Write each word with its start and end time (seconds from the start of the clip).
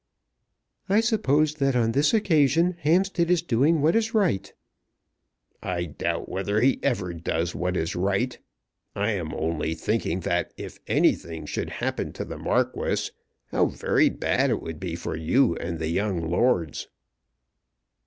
"I 0.89 0.99
suppose 0.99 1.53
that 1.53 1.75
on 1.75 1.91
this 1.91 2.11
occasion 2.11 2.71
Hampstead 2.79 3.29
is 3.29 3.43
doing 3.43 3.81
what 3.81 3.95
is 3.95 4.15
right." 4.15 4.51
"I 5.61 5.85
doubt 5.85 6.27
whether 6.27 6.59
he 6.59 6.79
ever 6.81 7.13
does 7.13 7.53
what 7.53 7.77
is 7.77 7.95
right. 7.95 8.39
I 8.95 9.11
am 9.11 9.31
only 9.35 9.75
thinking 9.75 10.21
that 10.21 10.55
if 10.57 10.79
anything 10.87 11.45
should 11.45 11.69
happen 11.69 12.13
to 12.13 12.25
the 12.25 12.39
Marquis, 12.39 13.11
how 13.51 13.67
very 13.67 14.09
bad 14.09 14.49
it 14.49 14.59
would 14.59 14.79
be 14.79 14.95
for 14.95 15.15
you 15.15 15.55
and 15.57 15.77
the 15.77 15.89
young 15.89 16.31
lords." 16.31 16.87